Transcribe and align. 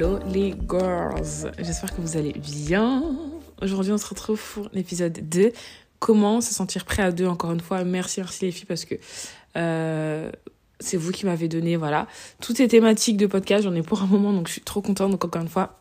Hello 0.00 0.18
les 0.32 0.54
girls, 0.66 1.52
j'espère 1.58 1.94
que 1.94 2.00
vous 2.00 2.16
allez 2.16 2.32
bien. 2.32 3.04
Aujourd'hui 3.60 3.92
on 3.92 3.98
se 3.98 4.06
retrouve 4.06 4.40
pour 4.54 4.70
l'épisode 4.72 5.28
2. 5.28 5.52
Comment 5.98 6.40
se 6.40 6.54
sentir 6.54 6.86
prêt 6.86 7.02
à 7.02 7.12
deux 7.12 7.26
Encore 7.26 7.52
une 7.52 7.60
fois, 7.60 7.84
merci, 7.84 8.20
merci 8.20 8.46
les 8.46 8.50
filles 8.50 8.64
parce 8.64 8.86
que 8.86 8.94
euh, 9.58 10.32
c'est 10.78 10.96
vous 10.96 11.12
qui 11.12 11.26
m'avez 11.26 11.48
donné 11.48 11.76
voilà 11.76 12.08
toutes 12.40 12.56
ces 12.56 12.66
thématiques 12.66 13.18
de 13.18 13.26
podcast. 13.26 13.64
J'en 13.64 13.74
ai 13.74 13.82
pour 13.82 14.00
un 14.00 14.06
moment 14.06 14.32
donc 14.32 14.48
je 14.48 14.52
suis 14.52 14.62
trop 14.62 14.80
contente. 14.80 15.10
Donc 15.10 15.22
encore 15.22 15.42
une 15.42 15.50
fois, 15.50 15.78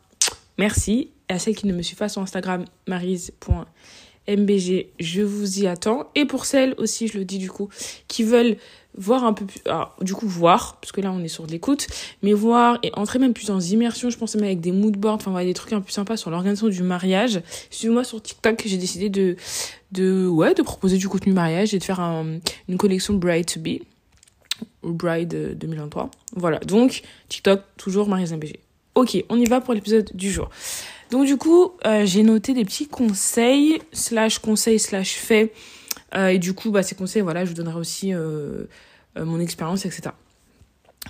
merci. 0.58 1.12
Et 1.30 1.34
à 1.36 1.40
celles 1.40 1.56
qui 1.56 1.66
ne 1.68 1.74
me 1.74 1.82
suivent 1.82 2.00
pas 2.00 2.10
sur 2.10 2.22
Instagram, 2.22 2.66
marise.mbg, 2.88 4.86
je 5.00 5.22
vous 5.22 5.60
y 5.60 5.68
attends. 5.68 6.10
Et 6.16 6.26
pour 6.26 6.44
celles 6.44 6.76
aussi, 6.78 7.08
je 7.08 7.18
le 7.18 7.24
dis 7.24 7.38
du 7.38 7.50
coup, 7.50 7.70
qui 8.10 8.24
veulent 8.24 8.58
voir 9.00 9.24
un 9.24 9.34
peu 9.34 9.46
plus, 9.46 9.62
alors, 9.66 9.96
du 10.02 10.14
coup 10.14 10.28
voir, 10.28 10.78
parce 10.82 10.92
que 10.92 11.02
là 11.02 11.12
on 11.12 11.24
est 11.24 11.30
sur 11.30 11.48
de 11.48 11.52
l'écoute, 11.52 11.88
mais 12.22 12.34
voir 12.34 12.78
et 12.84 12.92
entrer 12.94 13.18
même 13.18 13.34
plus 13.34 13.48
dans 13.48 13.60
immersion, 13.60 14.10
je 14.10 14.18
pense 14.18 14.36
même 14.36 14.44
avec 14.44 14.60
des 14.60 14.72
moodboards, 14.72 15.16
enfin 15.16 15.32
voilà, 15.32 15.46
des 15.46 15.54
trucs 15.54 15.74
un 15.74 15.82
peu 15.82 15.92
sympas 15.92 16.18
sur 16.18 16.30
l'organisation 16.30 16.68
du 16.68 16.84
mariage. 16.84 17.42
Suivez-moi 17.72 18.04
sur 18.04 18.22
TikTok, 18.22 18.62
j'ai 18.66 18.78
décidé 18.78 19.10
de, 19.10 19.38
de, 19.94 20.28
ouais, 20.28 20.54
de 20.54 20.62
proposer 20.62 20.98
du 20.98 21.08
contenu 21.08 21.34
mariage 21.34 21.74
et 21.74 21.80
de 21.80 21.84
faire 21.84 22.02
un, 22.02 22.40
une 22.68 22.78
collection 22.78 23.14
Bride 23.14 23.46
to 23.46 23.60
Be, 23.60 23.80
ou 24.84 24.92
Bride 24.92 25.58
2023. 25.58 26.12
Voilà, 26.36 26.60
donc 26.60 27.02
TikTok, 27.30 27.62
toujours 27.78 28.10
Marie 28.10 28.26
MBG. 28.32 28.60
Ok, 28.96 29.24
on 29.30 29.40
y 29.40 29.46
va 29.46 29.62
pour 29.62 29.74
l'épisode 29.74 30.10
du 30.14 30.30
jour. 30.30 30.50
Donc 31.10 31.26
du 31.26 31.38
coup, 31.38 31.72
euh, 31.88 32.06
j'ai 32.06 32.22
noté 32.22 32.54
des 32.54 32.66
petits 32.66 32.88
conseils, 32.88 33.82
slash 33.94 34.40
conseils, 34.40 34.78
slash 34.78 35.16
faits, 35.16 35.54
euh, 36.16 36.28
et 36.28 36.40
du 36.40 36.54
coup, 36.54 36.72
bah, 36.72 36.84
ces 36.84 36.96
conseils, 36.96 37.22
voilà, 37.22 37.46
je 37.46 37.50
vous 37.50 37.56
donnerai 37.56 37.78
aussi 37.78 38.14
euh, 38.14 38.18
euh, 38.20 38.68
mon 39.16 39.40
expérience, 39.40 39.86
etc. 39.86 40.12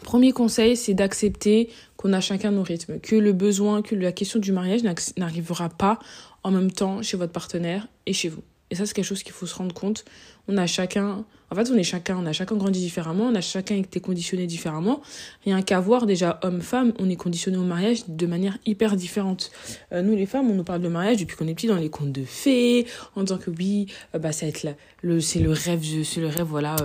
Premier 0.03 0.31
conseil, 0.31 0.77
c'est 0.77 0.93
d'accepter 0.93 1.69
qu'on 1.97 2.13
a 2.13 2.21
chacun 2.21 2.51
nos 2.51 2.63
rythmes, 2.63 2.99
que 2.99 3.15
le 3.15 3.33
besoin, 3.33 3.81
que 3.81 3.95
la 3.95 4.11
question 4.11 4.39
du 4.39 4.51
mariage 4.51 4.81
n'arrivera 5.17 5.69
pas 5.69 5.99
en 6.43 6.51
même 6.51 6.71
temps 6.71 7.01
chez 7.01 7.17
votre 7.17 7.33
partenaire 7.33 7.87
et 8.05 8.13
chez 8.13 8.29
vous. 8.29 8.43
Et 8.71 8.75
ça, 8.75 8.85
c'est 8.85 8.93
quelque 8.93 9.05
chose 9.05 9.23
qu'il 9.23 9.33
faut 9.33 9.45
se 9.45 9.55
rendre 9.55 9.73
compte. 9.73 10.05
On 10.47 10.57
a 10.57 10.67
chacun, 10.67 11.25
en 11.51 11.55
fait, 11.55 11.69
on 11.71 11.75
est 11.75 11.83
chacun, 11.83 12.17
on 12.17 12.25
a 12.25 12.33
chacun 12.33 12.55
grandi 12.55 12.79
différemment, 12.79 13.25
on 13.25 13.35
a 13.35 13.41
chacun 13.41 13.75
été 13.75 13.99
conditionné 13.99 14.45
différemment. 14.45 15.01
Rien 15.45 15.61
qu'à 15.61 15.79
voir, 15.79 16.05
déjà, 16.05 16.39
homme-femme, 16.43 16.93
on 16.99 17.09
est 17.09 17.15
conditionné 17.15 17.57
au 17.57 17.63
mariage 17.63 18.03
de 18.07 18.27
manière 18.27 18.57
hyper 18.65 18.95
différente. 18.95 19.51
Euh, 19.91 20.01
nous, 20.01 20.15
les 20.15 20.25
femmes, 20.25 20.49
on 20.49 20.55
nous 20.55 20.63
parle 20.63 20.81
de 20.81 20.87
mariage 20.87 21.17
depuis 21.17 21.35
qu'on 21.35 21.47
est 21.47 21.55
petit 21.55 21.67
dans 21.67 21.75
les 21.75 21.89
contes 21.89 22.11
de 22.11 22.23
fées, 22.23 22.85
en 23.15 23.23
disant 23.23 23.37
que 23.37 23.49
oui, 23.49 23.87
euh, 24.15 24.19
bah, 24.19 24.31
ça 24.31 24.45
être 24.45 24.65
le, 25.01 25.21
c'est 25.21 25.39
le 25.39 25.51
rêve, 25.51 25.83
c'est 26.03 26.21
le 26.21 26.27
rêve, 26.27 26.47
voilà, 26.47 26.75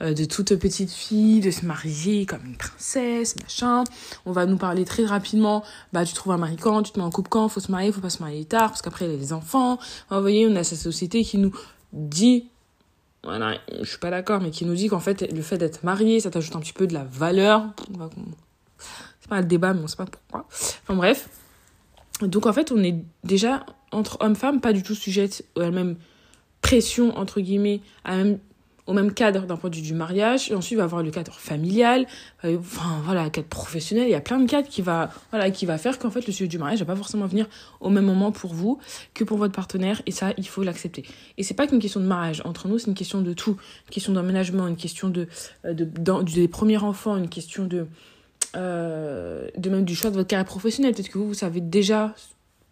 euh, 0.00 0.14
de 0.14 0.24
toute 0.24 0.54
petite 0.56 0.92
fille, 0.92 1.40
de 1.40 1.50
se 1.50 1.66
marier 1.66 2.26
comme 2.26 2.44
une 2.44 2.56
princesse, 2.56 3.34
machin. 3.42 3.84
On 4.26 4.32
va 4.32 4.46
nous 4.46 4.58
parler 4.58 4.84
très 4.84 5.04
rapidement, 5.04 5.64
bah, 5.92 6.04
tu 6.04 6.14
trouves 6.14 6.32
un 6.32 6.38
mari 6.38 6.56
quand, 6.56 6.82
tu 6.82 6.92
te 6.92 6.98
mets 6.98 7.04
en 7.04 7.10
couple 7.10 7.30
quand, 7.30 7.48
faut 7.48 7.60
se 7.60 7.72
marier, 7.72 7.90
faut 7.90 8.00
pas 8.00 8.10
se 8.10 8.22
marier 8.22 8.44
tard, 8.44 8.68
parce 8.70 8.82
qu'après, 8.82 9.06
il 9.06 9.12
y 9.12 9.14
a 9.14 9.16
les 9.16 9.32
enfants. 9.32 9.78
vous 10.10 10.20
voyez, 10.20 10.46
on 10.46 10.54
a 10.56 10.62
cette 10.62 10.78
société 10.78 11.24
qui 11.24 11.38
nous 11.38 11.52
dit 11.92 12.50
voilà, 13.24 13.58
je 13.80 13.88
suis 13.88 13.98
pas 13.98 14.10
d'accord, 14.10 14.40
mais 14.40 14.50
qui 14.50 14.64
nous 14.66 14.74
dit 14.74 14.88
qu'en 14.88 15.00
fait, 15.00 15.32
le 15.32 15.42
fait 15.42 15.56
d'être 15.58 15.82
marié, 15.82 16.20
ça 16.20 16.30
t'ajoute 16.30 16.54
un 16.56 16.60
petit 16.60 16.72
peu 16.72 16.86
de 16.86 16.94
la 16.94 17.04
valeur. 17.04 17.64
C'est 19.20 19.28
pas 19.28 19.36
un 19.36 19.42
débat, 19.42 19.72
mais 19.72 19.80
on 19.82 19.86
sait 19.86 19.96
pas 19.96 20.04
pourquoi. 20.04 20.46
Enfin 20.50 20.94
bref. 20.94 21.28
Donc 22.20 22.46
en 22.46 22.52
fait, 22.52 22.70
on 22.70 22.82
est 22.82 22.96
déjà 23.24 23.64
entre 23.92 24.18
hommes-femmes 24.20 24.60
pas 24.60 24.72
du 24.72 24.82
tout 24.82 24.94
sujettes 24.94 25.44
à 25.56 25.60
la 25.60 25.70
même 25.70 25.96
pression, 26.60 27.16
entre 27.16 27.40
guillemets, 27.40 27.80
à 28.04 28.16
la 28.16 28.24
même 28.24 28.38
au 28.86 28.92
même 28.92 29.12
cadre 29.12 29.46
d'un 29.46 29.56
point 29.56 29.70
de 29.70 29.76
vue 29.76 29.82
du 29.82 29.94
mariage. 29.94 30.50
Et 30.50 30.54
ensuite, 30.54 30.72
il 30.72 30.76
va 30.76 30.84
avoir 30.84 31.02
le 31.02 31.10
cadre 31.10 31.32
familial, 31.32 32.06
euh, 32.44 32.58
enfin 32.58 33.00
voilà, 33.04 33.30
cadre 33.30 33.48
professionnel. 33.48 34.06
Il 34.06 34.10
y 34.10 34.14
a 34.14 34.20
plein 34.20 34.38
de 34.38 34.48
cadres 34.48 34.68
qui 34.68 34.82
va, 34.82 35.10
voilà, 35.30 35.50
qui 35.50 35.66
va 35.66 35.78
faire 35.78 35.98
qu'en 35.98 36.10
fait, 36.10 36.26
le 36.26 36.32
sujet 36.32 36.48
du 36.48 36.58
mariage 36.58 36.80
va 36.80 36.86
pas 36.86 36.96
forcément 36.96 37.26
venir 37.26 37.48
au 37.80 37.90
même 37.90 38.04
moment 38.04 38.32
pour 38.32 38.52
vous 38.52 38.78
que 39.14 39.24
pour 39.24 39.38
votre 39.38 39.54
partenaire. 39.54 40.02
Et 40.06 40.10
ça, 40.10 40.32
il 40.36 40.46
faut 40.46 40.62
l'accepter. 40.62 41.04
Et 41.38 41.42
c'est 41.42 41.54
pas 41.54 41.66
qu'une 41.66 41.78
question 41.78 42.00
de 42.00 42.06
mariage. 42.06 42.42
Entre 42.44 42.68
nous, 42.68 42.78
c'est 42.78 42.88
une 42.88 42.94
question 42.94 43.22
de 43.22 43.32
tout. 43.32 43.56
Une 43.86 43.90
question 43.90 44.12
d'emménagement, 44.12 44.66
une 44.66 44.76
question 44.76 45.08
de, 45.08 45.28
euh, 45.64 45.72
de, 45.72 46.22
des 46.22 46.48
premiers 46.48 46.78
enfants, 46.78 47.16
une 47.16 47.30
question 47.30 47.64
de, 47.64 47.86
euh, 48.56 49.48
de 49.56 49.70
même 49.70 49.84
du 49.84 49.94
choix 49.94 50.10
de 50.10 50.16
votre 50.16 50.28
carrière 50.28 50.46
professionnelle. 50.46 50.94
Peut-être 50.94 51.10
que 51.10 51.18
vous, 51.18 51.28
vous 51.28 51.34
savez 51.34 51.60
déjà 51.60 52.14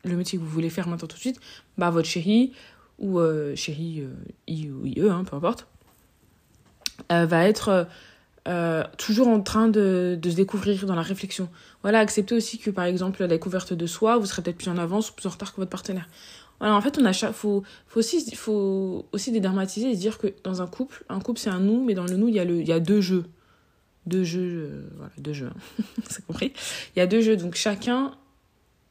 le 0.04 0.16
métier 0.16 0.38
que 0.38 0.44
vous 0.44 0.50
voulez 0.50 0.70
faire 0.70 0.88
maintenant 0.88 1.08
tout 1.08 1.16
de 1.16 1.20
suite. 1.20 1.40
Bah, 1.78 1.90
votre 1.90 2.08
chéri, 2.08 2.52
ou 2.98 3.18
euh, 3.18 3.56
chéri, 3.56 4.04
I 4.46 4.70
ou 4.70 4.84
IE, 4.84 5.08
hein, 5.08 5.24
peu 5.24 5.36
importe 5.36 5.66
euh, 7.10 7.26
va 7.26 7.46
être 7.48 7.88
euh, 8.48 8.82
toujours 8.98 9.28
en 9.28 9.40
train 9.40 9.68
de, 9.68 10.18
de, 10.20 10.30
se 10.30 10.34
découvrir 10.34 10.84
dans 10.86 10.96
la 10.96 11.02
réflexion. 11.02 11.48
Voilà, 11.82 12.00
accepter 12.00 12.34
aussi 12.34 12.58
que 12.58 12.70
par 12.70 12.84
exemple 12.84 13.20
la 13.20 13.28
découverte 13.28 13.72
de 13.72 13.86
soi, 13.86 14.18
vous 14.18 14.26
serez 14.26 14.42
peut-être 14.42 14.56
plus 14.56 14.68
en 14.68 14.78
avance 14.78 15.10
ou 15.10 15.14
plus 15.14 15.26
en 15.26 15.30
retard 15.30 15.52
que 15.52 15.60
votre 15.60 15.70
partenaire. 15.70 16.08
Voilà, 16.58 16.74
en 16.76 16.80
fait, 16.80 16.98
on 16.98 17.04
a 17.04 17.12
faut, 17.12 17.62
faut 17.86 17.98
aussi, 17.98 18.34
faut 18.34 19.06
aussi 19.12 19.32
dédramatiser 19.32 19.90
et 19.90 19.94
se 19.94 20.00
dire 20.00 20.18
que 20.18 20.28
dans 20.44 20.62
un 20.62 20.66
couple, 20.66 21.04
un 21.08 21.20
couple 21.20 21.40
c'est 21.40 21.50
un 21.50 21.60
nous, 21.60 21.84
mais 21.84 21.94
dans 21.94 22.04
le 22.04 22.16
nous 22.16 22.28
il 22.28 22.34
y 22.34 22.40
a 22.40 22.44
le, 22.44 22.60
il 22.60 22.68
y 22.68 22.72
a 22.72 22.80
deux 22.80 23.00
jeux, 23.00 23.24
deux 24.06 24.24
jeux, 24.24 24.70
euh, 24.70 24.88
voilà, 24.96 25.12
deux 25.18 25.32
jeux, 25.32 25.48
hein. 25.48 25.84
c'est 26.08 26.26
compris. 26.26 26.52
Il 26.94 26.98
y 26.98 27.02
a 27.02 27.06
deux 27.06 27.20
jeux, 27.20 27.36
donc 27.36 27.54
chacun, 27.54 28.12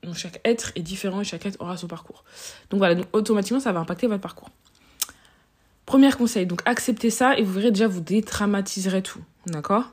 donc 0.03 0.15
chaque 0.15 0.41
être 0.45 0.71
est 0.75 0.81
différent 0.81 1.21
et 1.21 1.23
chaque 1.23 1.45
être 1.45 1.61
aura 1.61 1.77
son 1.77 1.87
parcours. 1.87 2.23
Donc 2.69 2.79
voilà, 2.79 2.95
donc 2.95 3.07
automatiquement 3.13 3.59
ça 3.59 3.71
va 3.71 3.79
impacter 3.79 4.07
votre 4.07 4.21
parcours. 4.21 4.49
Premier 5.91 6.13
conseil, 6.13 6.45
donc 6.45 6.61
acceptez 6.63 7.09
ça 7.09 7.37
et 7.37 7.43
vous 7.43 7.51
verrez 7.51 7.69
déjà, 7.69 7.85
vous 7.85 7.99
dédramatiserez 7.99 9.01
tout. 9.01 9.19
D'accord? 9.45 9.91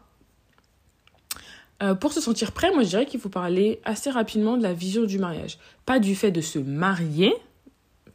Euh, 1.83 1.97
pour 1.97 2.13
se 2.13 2.21
sentir 2.21 2.53
prêt, 2.53 2.71
moi 2.73 2.85
je 2.85 2.91
dirais 2.91 3.05
qu'il 3.05 3.19
faut 3.19 3.29
parler 3.29 3.81
assez 3.85 4.09
rapidement 4.09 4.57
de 4.57 4.63
la 4.63 4.73
vision 4.73 5.07
du 5.07 5.19
mariage. 5.19 5.59
Pas 5.87 5.99
du 5.99 6.15
fait 6.15 6.31
de 6.31 6.41
se 6.41 6.61
marier, 6.61 7.35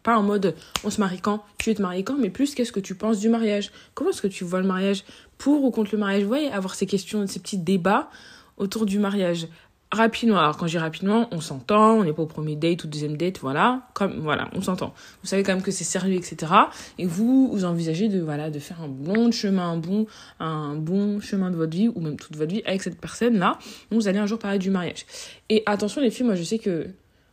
pas 0.02 0.18
en 0.18 0.24
mode 0.24 0.56
on 0.86 0.90
se 0.90 1.02
marie 1.02 1.20
quand, 1.20 1.44
tu 1.58 1.72
veux 1.72 1.76
te 1.76 1.82
marier 1.82 2.06
quand, 2.06 2.16
mais 2.18 2.30
plus 2.30 2.56
qu'est-ce 2.56 2.72
que 2.72 2.80
tu 2.80 2.96
penses 2.96 3.20
du 3.20 3.28
mariage? 3.28 3.70
Comment 3.96 4.12
est-ce 4.12 4.22
que 4.22 4.28
tu 4.28 4.46
vois 4.46 4.62
le 4.62 4.68
mariage? 4.68 5.04
Pour 5.38 5.66
ou 5.66 5.70
contre 5.70 5.90
le 5.92 5.98
mariage? 5.98 6.22
Vous 6.22 6.30
voyez, 6.30 6.54
avoir 6.54 6.76
ces 6.76 6.86
questions, 6.86 7.28
ces 7.28 7.42
petits 7.42 7.58
débats 7.58 8.10
autour 8.56 8.86
du 8.86 8.98
mariage 8.98 9.50
rapidement. 9.94 10.40
Alors 10.40 10.58
quand 10.58 10.68
je 10.68 10.72
dis 10.72 10.78
rapidement, 10.78 11.28
on 11.31 11.42
s'entend, 11.42 11.94
on 11.94 12.04
n'est 12.04 12.14
pas 12.14 12.24
au 12.24 12.28
premier 12.28 12.56
date 12.56 12.84
ou 12.84 12.88
deuxième 12.88 13.18
date, 13.18 13.40
voilà, 13.40 13.84
comme 13.94 14.20
voilà, 14.20 14.50
on 14.54 14.62
s'entend. 14.62 14.94
Vous 15.22 15.28
savez 15.28 15.44
quand 15.44 15.54
même 15.54 15.64
que 15.64 15.72
c'est 15.72 15.84
sérieux, 15.84 16.16
etc. 16.16 16.52
Et 16.98 17.06
vous, 17.06 17.50
vous 17.52 17.66
envisagez 17.66 18.09
de 18.09 18.20
voilà 18.22 18.50
de 18.50 18.59
faire 18.59 18.81
un 18.81 18.88
bon 18.88 19.31
chemin, 19.31 19.72
un 19.72 19.78
bon 19.78 20.06
un 20.40 20.76
bon 20.76 21.20
chemin 21.20 21.52
de 21.52 21.56
votre 21.56 21.76
vie 21.76 21.88
ou 21.88 22.02
même 22.02 22.18
toute 22.18 22.36
votre 22.36 22.52
vie 22.52 22.64
avec 22.66 22.81
cette 22.81 23.00
personne 23.00 23.38
là. 23.38 23.58
vous 23.92 24.08
allez 24.08 24.20
un 24.20 24.26
jour 24.26 24.40
parler 24.40 24.59
du 24.59 24.70
mariage. 24.70 25.06
Et 25.50 25.64
attention 25.66 26.02
les 26.02 26.12
filles, 26.12 26.25
moi 26.25 26.36
je 26.36 26.44
sais 26.44 26.60
que 26.60 26.88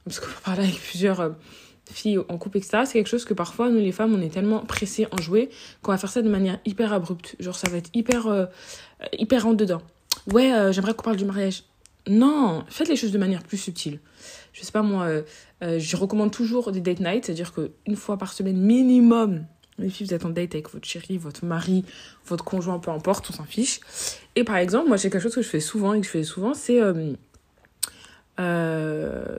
parce 0.05 0.21
qu'on 0.21 0.27
va 0.27 0.41
parler 0.45 0.63
avec 0.65 0.81
plusieurs 0.81 1.21
euh, 1.21 1.31
filles 1.93 2.19
en 2.29 2.39
couple, 2.39 2.59
etc. 2.59 2.83
C'est 2.85 2.93
quelque 2.95 3.09
chose 3.09 3.25
que 3.25 3.35
parfois, 3.35 3.69
nous 3.71 3.79
les 3.79 3.93
femmes, 3.93 4.15
on 4.15 4.21
est 4.21 4.33
tellement 4.33 4.61
pressées 4.61 5.07
en 5.11 5.21
jouer 5.21 5.51
qu'on 5.83 5.93
va 5.93 5.99
faire 5.99 6.11
ça 6.11 6.23
de 6.23 6.29
manière 6.29 6.59
hyper 6.65 6.93
abrupte. 6.93 7.37
Genre, 7.41 7.57
ça 7.57 7.69
va 7.69 7.77
être 7.77 7.91
hyper, 7.95 8.27
euh, 8.27 8.47
hyper 9.19 9.47
en 9.47 9.53
dedans. 9.53 9.83
Ouais, 10.31 10.53
euh, 10.53 10.73
j'aimerais 10.73 10.95
qu'on 10.95 11.03
parle 11.03 11.17
du 11.17 11.25
mariage. 11.25 11.65
Non, 12.09 12.65
faites 12.69 12.89
les 12.89 12.97
choses 12.97 13.13
de 13.13 13.19
manière 13.19 13.43
plus 13.43 13.59
subtile. 13.59 14.01
Je 14.53 14.63
sais 14.63 14.73
pas 14.73 14.83
moi, 14.83 15.05
euh, 15.05 15.23
euh, 15.63 15.79
je 15.79 15.97
recommande 15.97 16.33
toujours 16.33 16.73
des 16.73 16.81
date 16.81 17.01
nights, 17.01 17.27
c'est-à-dire 17.27 17.53
qu'une 17.53 17.97
fois 17.97 18.17
par 18.17 18.33
semaine 18.33 18.57
minimum, 18.57 19.45
les 19.79 19.91
filles, 19.91 20.07
vous 20.07 20.15
êtes 20.15 20.25
en 20.25 20.31
date 20.31 20.55
avec 20.55 20.71
votre 20.71 20.87
chéri, 20.87 21.19
votre 21.19 21.45
mari, 21.45 21.85
votre 22.27 22.45
conjoint, 22.45 22.79
peu 22.79 22.91
importe, 22.91 23.31
on 23.31 23.33
s'en 23.33 23.45
fiche. 23.45 23.81
Et 24.37 24.45
par 24.45 24.57
exemple, 24.57 24.89
moi, 24.89 24.97
j'ai 24.97 25.11
quelque 25.11 25.23
chose 25.23 25.35
que 25.35 25.43
je 25.43 25.49
fais 25.49 25.61
souvent 25.61 25.95
et 25.95 26.01
que 26.01 26.07
je 26.07 26.11
fais 26.11 26.25
souvent, 26.25 26.55
c'est. 26.55 26.81
Euh, 28.41 29.37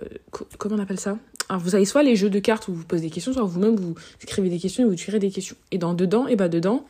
comment 0.58 0.76
on 0.76 0.80
appelle 0.80 1.00
ça? 1.00 1.18
Alors, 1.50 1.62
vous 1.62 1.76
avez 1.76 1.86
soit 1.86 2.04
les 2.04 2.16
jeux 2.16 2.30
de 2.30 2.40
cartes 2.40 2.68
où 2.68 2.74
vous 2.74 2.86
posez 2.86 3.04
des 3.04 3.10
questions, 3.10 3.34
soit 3.34 3.44
vous-même 3.44 3.76
vous 3.76 3.96
écrivez 4.24 4.50
des 4.50 4.60
questions 4.60 4.84
et 4.84 4.88
vous 4.88 4.96
tirez 4.96 5.20
des 5.20 5.32
questions. 5.32 5.56
Et 5.72 5.78
dans 5.78 5.94
dedans, 5.94 6.28
et 6.28 6.36
bah 6.36 6.50
dedans, 6.50 6.86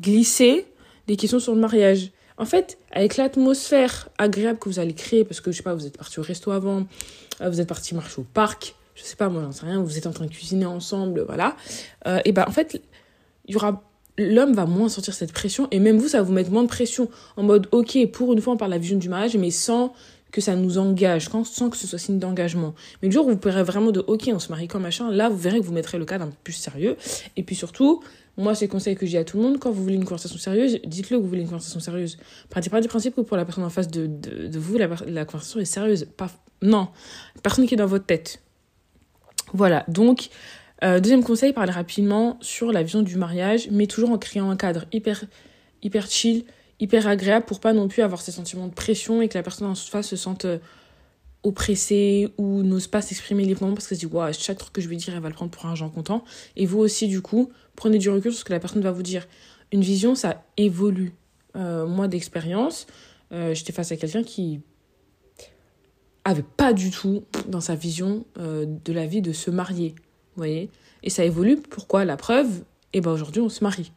glissez 0.00 0.66
des 1.06 1.16
questions 1.16 1.38
sur 1.38 1.54
le 1.54 1.60
mariage. 1.60 2.10
En 2.40 2.46
fait, 2.46 2.78
avec 2.90 3.18
l'atmosphère 3.18 4.08
agréable 4.16 4.58
que 4.58 4.70
vous 4.70 4.78
allez 4.78 4.94
créer, 4.94 5.24
parce 5.24 5.42
que 5.42 5.52
je 5.52 5.58
sais 5.58 5.62
pas, 5.62 5.74
vous 5.74 5.86
êtes 5.86 5.98
parti 5.98 6.18
au 6.20 6.22
resto 6.22 6.50
avant, 6.50 6.86
euh, 7.42 7.50
vous 7.50 7.60
êtes 7.60 7.68
parti 7.68 7.94
marcher 7.94 8.18
au 8.18 8.24
parc, 8.24 8.74
je 8.94 9.02
sais 9.02 9.14
pas, 9.14 9.28
moi 9.28 9.42
j'en 9.42 9.52
sais 9.52 9.66
rien, 9.66 9.82
vous 9.82 9.98
êtes 9.98 10.06
en 10.06 10.12
train 10.12 10.24
de 10.24 10.30
cuisiner 10.30 10.64
ensemble, 10.64 11.22
voilà. 11.26 11.54
Euh, 12.06 12.18
et 12.24 12.32
ben 12.32 12.46
en 12.48 12.50
fait, 12.50 12.80
l'homme 14.16 14.54
va 14.54 14.64
moins 14.64 14.88
sentir 14.88 15.12
cette 15.12 15.34
pression 15.34 15.68
et 15.70 15.80
même 15.80 15.98
vous 15.98 16.08
ça 16.08 16.18
va 16.18 16.24
vous 16.24 16.32
mettre 16.32 16.50
moins 16.50 16.62
de 16.62 16.68
pression 16.68 17.10
en 17.36 17.42
mode 17.42 17.68
ok 17.72 18.10
pour 18.10 18.32
une 18.32 18.40
fois 18.40 18.54
on 18.54 18.56
parle 18.56 18.70
de 18.70 18.76
la 18.76 18.80
vision 18.80 18.98
du 18.98 19.08
mariage 19.08 19.36
mais 19.36 19.50
sans 19.50 19.94
que 20.32 20.40
ça 20.40 20.56
nous 20.56 20.78
engage, 20.78 21.28
sans 21.28 21.70
que 21.70 21.76
ce 21.76 21.86
soit 21.86 21.98
signe 21.98 22.18
d'engagement. 22.18 22.74
Mais 23.02 23.08
le 23.08 23.12
jour 23.12 23.26
où 23.26 23.30
vous 23.30 23.36
pourrez 23.36 23.62
vraiment 23.62 23.90
de 23.90 24.00
ok 24.00 24.30
on 24.32 24.38
se 24.38 24.48
marie 24.48 24.68
comme 24.68 24.82
machin, 24.82 25.10
là 25.10 25.28
vous 25.28 25.36
verrez 25.36 25.60
que 25.60 25.64
vous 25.64 25.72
mettrez 25.72 25.98
le 25.98 26.04
cadre 26.04 26.24
un 26.24 26.28
peu 26.28 26.36
plus 26.44 26.52
sérieux 26.52 26.96
et 27.36 27.42
puis 27.42 27.56
surtout 27.56 28.02
moi, 28.40 28.54
c'est 28.54 28.66
le 28.66 28.70
conseil 28.70 28.96
que 28.96 29.06
j'ai 29.06 29.18
à 29.18 29.24
tout 29.24 29.36
le 29.36 29.42
monde. 29.42 29.58
Quand 29.58 29.70
vous 29.70 29.82
voulez 29.82 29.96
une 29.96 30.04
conversation 30.04 30.38
sérieuse, 30.38 30.80
dites-le 30.84 31.18
que 31.18 31.22
vous 31.22 31.28
voulez 31.28 31.42
une 31.42 31.48
conversation 31.48 31.80
sérieuse. 31.80 32.16
Partez 32.48 32.70
pas 32.70 32.80
du 32.80 32.88
principe 32.88 33.14
que 33.14 33.20
pour 33.20 33.36
la 33.36 33.44
personne 33.44 33.64
en 33.64 33.70
face 33.70 33.88
de, 33.88 34.06
de, 34.06 34.58
vous, 34.58 34.78
la, 34.78 34.88
conversation 35.26 35.60
est 35.60 35.64
sérieuse. 35.66 36.06
Pas, 36.16 36.30
non, 36.62 36.88
personne 37.42 37.66
qui 37.66 37.74
est 37.74 37.76
dans 37.76 37.86
votre 37.86 38.06
tête. 38.06 38.40
Voilà, 39.52 39.84
donc, 39.88 40.30
euh, 40.84 41.00
deuxième 41.00 41.24
conseil, 41.24 41.52
parlez 41.52 41.72
rapidement 41.72 42.38
sur 42.40 42.72
la 42.72 42.82
vision 42.82 43.02
du 43.02 43.16
mariage, 43.16 43.68
mais 43.70 43.86
toujours 43.86 44.10
en 44.10 44.18
créant 44.18 44.48
un 44.48 44.56
cadre 44.56 44.86
hyper, 44.92 45.24
hyper 45.82 46.06
chill, 46.06 46.44
hyper 46.80 47.06
agréable 47.06 47.46
pour 47.46 47.60
pas 47.60 47.72
non 47.72 47.88
plus 47.88 48.02
avoir 48.02 48.20
ces 48.20 48.32
sentiments 48.32 48.66
de 48.66 48.74
pression 48.74 49.22
et 49.22 49.28
que 49.28 49.38
la 49.38 49.42
personne 49.42 49.68
en 49.68 49.74
face 49.74 50.08
se 50.08 50.16
sente... 50.16 50.44
Euh, 50.44 50.58
oppressée 51.42 52.28
ou 52.36 52.62
n'ose 52.62 52.86
pas 52.86 53.00
s'exprimer 53.00 53.44
librement 53.44 53.72
parce 53.72 53.86
qu'elle 53.86 53.98
se 53.98 54.06
dit 54.06 54.12
wow, 54.12 54.32
chaque 54.32 54.58
truc 54.58 54.72
que 54.72 54.80
je 54.80 54.88
vais 54.88 54.96
dire 54.96 55.14
elle 55.14 55.22
va 55.22 55.28
le 55.28 55.34
prendre 55.34 55.50
pour 55.50 55.66
un 55.66 55.74
genre 55.74 55.92
content 55.92 56.24
et 56.56 56.66
vous 56.66 56.78
aussi 56.78 57.08
du 57.08 57.22
coup 57.22 57.50
prenez 57.76 57.98
du 57.98 58.10
recul 58.10 58.32
sur 58.32 58.40
ce 58.40 58.44
que 58.44 58.52
la 58.52 58.60
personne 58.60 58.82
va 58.82 58.92
vous 58.92 59.02
dire. 59.02 59.26
Une 59.72 59.80
vision 59.80 60.14
ça 60.14 60.44
évolue. 60.56 61.14
Euh, 61.56 61.86
moi 61.86 62.08
d'expérience 62.08 62.86
euh, 63.32 63.54
j'étais 63.54 63.72
face 63.72 63.90
à 63.90 63.96
quelqu'un 63.96 64.22
qui 64.22 64.60
avait 66.24 66.44
pas 66.44 66.72
du 66.72 66.90
tout 66.90 67.24
dans 67.48 67.62
sa 67.62 67.74
vision 67.74 68.26
de 68.36 68.92
la 68.92 69.06
vie 69.06 69.22
de 69.22 69.32
se 69.32 69.50
marier 69.50 69.94
vous 70.36 70.42
voyez. 70.42 70.68
Et 71.02 71.08
ça 71.08 71.24
évolue. 71.24 71.56
Pourquoi? 71.56 72.04
La 72.04 72.18
preuve 72.18 72.64
et 72.92 72.98
eh 72.98 73.00
ben 73.00 73.12
aujourd'hui 73.12 73.40
on 73.40 73.48
se 73.48 73.64
marie 73.64 73.92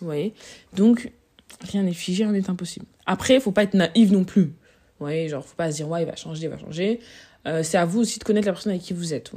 vous 0.00 0.06
voyez. 0.06 0.34
Donc 0.74 1.12
rien 1.60 1.82
n'est 1.82 1.92
figé 1.92 2.24
rien 2.24 2.32
n'est 2.32 2.50
impossible 2.50 2.86
après 3.06 3.40
faut 3.40 3.52
pas 3.52 3.62
être 3.62 3.74
naïf 3.74 4.10
non 4.10 4.24
plus 4.24 4.52
Ouais, 5.00 5.28
genre, 5.28 5.44
faut 5.44 5.56
pas 5.56 5.70
se 5.70 5.76
dire, 5.76 5.88
ouais, 5.88 6.02
il 6.02 6.06
va 6.06 6.16
changer, 6.16 6.44
il 6.44 6.48
va 6.48 6.58
changer. 6.58 7.00
Euh, 7.46 7.62
c'est 7.62 7.76
à 7.76 7.84
vous 7.84 8.00
aussi 8.00 8.18
de 8.18 8.24
connaître 8.24 8.46
la 8.46 8.52
personne 8.52 8.70
avec 8.70 8.82
qui 8.82 8.94
vous 8.94 9.12
êtes. 9.12 9.32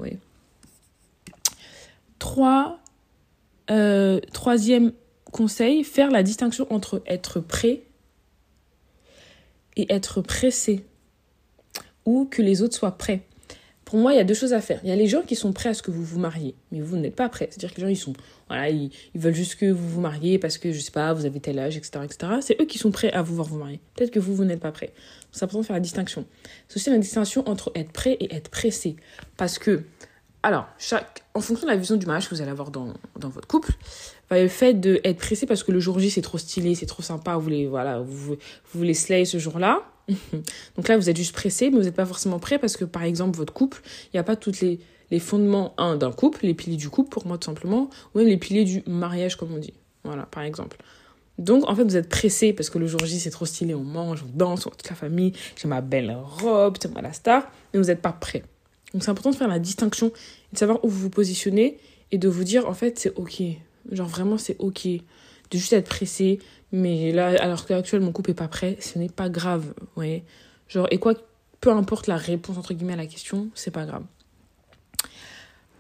Trois, 2.20 2.80
euh, 3.70 4.20
troisième 4.34 4.94
conseil, 5.32 5.84
faire 5.84 6.12
la 6.12 6.24
distinction 6.24 6.72
entre 6.72 7.04
être 7.06 7.40
prêt 7.40 7.84
et 9.76 9.92
être 9.94 10.22
pressé. 10.22 10.86
Ou 12.06 12.26
que 12.26 12.42
les 12.42 12.62
autres 12.62 12.76
soient 12.76 12.98
prêts. 12.98 13.27
Pour 13.88 14.00
moi, 14.00 14.12
il 14.12 14.18
y 14.18 14.20
a 14.20 14.26
deux 14.26 14.34
choses 14.34 14.52
à 14.52 14.60
faire. 14.60 14.82
Il 14.84 14.90
y 14.90 14.92
a 14.92 14.98
les 14.98 15.08
gens 15.08 15.22
qui 15.22 15.38
sont 15.38 15.54
prêts 15.54 15.70
à 15.70 15.74
ce 15.74 15.82
que 15.82 15.92
vous 15.92 16.04
vous 16.04 16.20
mariez, 16.20 16.56
mais 16.74 16.82
vous 16.82 16.98
n'êtes 16.98 17.16
pas 17.16 17.30
prêts. 17.30 17.48
C'est-à-dire 17.50 17.74
que 17.74 17.78
les 17.78 17.84
gens, 17.84 17.90
ils 17.90 17.96
sont, 17.96 18.12
voilà, 18.50 18.70
ils, 18.70 18.92
veulent 19.16 19.34
juste 19.34 19.56
que 19.56 19.72
vous 19.72 19.88
vous 19.88 20.02
mariez 20.02 20.38
parce 20.40 20.58
que, 20.58 20.74
je 20.74 20.80
sais 20.82 20.92
pas, 20.92 21.14
vous 21.14 21.26
avez 21.26 21.40
tel 21.40 21.58
âge, 21.58 21.78
etc., 21.78 22.02
etc. 22.04 22.34
C'est 22.42 22.60
eux 22.60 22.66
qui 22.66 22.80
sont 22.80 22.92
prêts 22.92 23.14
à 23.14 23.22
vous 23.22 23.34
voir 23.34 23.48
vous 23.48 23.58
marier. 23.58 23.80
Peut-être 23.96 24.12
que 24.12 24.20
vous, 24.20 24.36
vous 24.36 24.44
n'êtes 24.44 24.60
pas 24.60 24.74
prêts. 24.74 24.92
C'est 25.32 25.46
important 25.46 25.62
de 25.62 25.66
faire 25.68 25.76
la 25.78 25.80
distinction. 25.80 26.26
C'est 26.68 26.76
aussi 26.76 26.90
la 26.90 26.98
distinction 26.98 27.48
entre 27.48 27.72
être 27.76 27.94
prêt 27.94 28.18
et 28.20 28.36
être 28.36 28.50
pressé. 28.50 28.98
Parce 29.38 29.58
que, 29.58 29.84
alors, 30.44 30.68
chaque, 30.78 31.24
en 31.34 31.40
fonction 31.40 31.66
de 31.66 31.72
la 31.72 31.78
vision 31.78 31.96
du 31.96 32.06
mariage 32.08 32.28
que 32.28 32.36
vous 32.36 32.42
allez 32.42 32.52
avoir 32.52 32.72
dans, 32.72 32.94
dans 33.18 33.30
votre 33.30 33.48
couple, 33.48 33.72
bah, 34.30 34.38
le 34.38 34.50
fait 34.50 34.74
d'être 34.74 35.18
pressé 35.18 35.46
parce 35.46 35.64
que 35.64 35.72
le 35.72 35.80
jour 35.80 35.98
J, 35.98 36.10
c'est 36.10 36.22
trop 36.22 36.38
stylé, 36.38 36.76
c'est 36.76 36.88
trop 36.88 37.04
sympa, 37.04 37.36
vous 37.36 37.42
voulez, 37.42 37.68
voilà, 37.68 38.02
vous, 38.02 38.34
vous 38.34 38.38
voulez 38.74 38.94
slay 38.94 39.24
ce 39.24 39.40
jour-là, 39.40 39.82
Donc 40.76 40.88
là, 40.88 40.98
vous 40.98 41.10
êtes 41.10 41.18
juste 41.18 41.34
pressé, 41.34 41.70
mais 41.70 41.78
vous 41.78 41.84
n'êtes 41.84 41.96
pas 41.96 42.06
forcément 42.06 42.40
prêt 42.40 42.60
parce 42.60 42.78
que, 42.78 42.86
par 42.86 43.04
exemple, 43.04 43.38
votre 43.38 43.54
couple, 43.54 43.82
il 44.06 44.16
n'y 44.16 44.20
a 44.20 44.24
pas 44.24 44.36
tous 44.36 44.62
les, 44.62 44.80
les 45.12 45.20
fondements 45.20 45.74
d'un 45.78 46.12
couple, 46.12 46.46
les 46.46 46.54
piliers 46.54 46.78
du 46.78 46.90
couple, 46.90 47.10
pour 47.10 47.28
moi, 47.28 47.38
tout 47.38 47.46
simplement, 47.46 47.90
ou 48.14 48.20
même 48.20 48.28
les 48.28 48.38
piliers 48.38 48.64
du 48.64 48.84
mariage, 48.88 49.36
comme 49.36 49.54
on 49.54 49.58
dit. 49.58 49.74
Voilà, 50.04 50.24
par 50.24 50.44
exemple. 50.44 50.78
Donc, 51.38 51.70
en 51.70 51.76
fait, 51.76 51.84
vous 51.84 51.98
êtes 51.98 52.10
pressé 52.10 52.54
parce 52.54 52.70
que 52.70 52.80
le 52.80 52.88
jour 52.88 53.06
J, 53.06 53.20
c'est 53.20 53.30
trop 53.30 53.46
stylé, 53.46 53.76
on 53.76 53.84
mange, 53.84 54.24
on 54.24 54.38
danse, 54.38 54.66
on 54.66 54.72
toute 54.72 54.90
la 54.90 54.96
famille, 54.96 55.34
j'ai 55.56 55.68
ma 55.68 55.82
belle 55.82 56.16
robe, 56.20 56.78
c'est 56.82 56.92
moi 56.92 57.02
la 57.02 57.14
star, 57.14 57.44
mais 57.74 57.80
vous 57.80 57.88
n'êtes 57.88 58.02
pas 58.02 58.12
prêt. 58.12 58.44
Donc, 58.94 59.04
c'est 59.04 59.12
important 59.12 59.32
de 59.32 59.36
faire 59.36 59.48
la 59.48 59.60
distinction 59.60 60.12
de 60.54 60.58
savoir 60.58 60.84
où 60.84 60.90
vous 60.90 61.00
vous 61.00 61.10
positionnez 61.10 61.78
et 62.12 62.18
de 62.18 62.28
vous 62.28 62.44
dire, 62.44 62.68
en 62.68 62.74
fait, 62.74 62.98
c'est 62.98 63.14
OK. 63.18 63.42
Genre, 63.92 64.08
vraiment, 64.08 64.38
c'est 64.38 64.56
OK. 64.60 64.88
De 64.88 65.58
juste 65.58 65.74
être 65.74 65.88
pressé, 65.88 66.40
mais 66.72 67.12
là, 67.12 67.42
alors 67.42 67.66
qu'actuellement 67.66 68.08
mon 68.08 68.12
couple 68.12 68.32
est 68.32 68.36
pas 68.36 68.48
prêt, 68.48 68.78
ce 68.80 69.00
n'est 69.00 69.10
pas 69.10 69.30
grave, 69.30 69.74
vous 69.80 69.88
voyez. 69.96 70.24
Genre, 70.68 70.88
et 70.92 70.98
quoi, 70.98 71.14
peu 71.62 71.72
importe 71.72 72.08
la 72.08 72.18
réponse, 72.18 72.58
entre 72.58 72.74
guillemets, 72.74 72.94
à 72.94 72.98
la 72.98 73.06
question, 73.06 73.50
c'est 73.56 73.72
pas 73.72 73.86
grave. 73.86 74.04